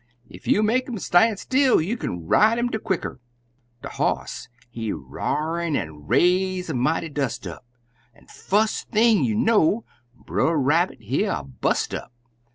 [0.33, 3.19] Ef you make 'im stan' still, you kin ride 'im de quicker!"
[3.83, 7.67] De hoss, he r'ar'd an' raise a mighty dust up,
[8.15, 9.85] An' fust thing you know,
[10.15, 12.11] Brer Rabbit hear a bust up!